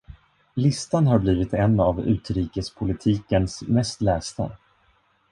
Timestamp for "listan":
0.55-1.07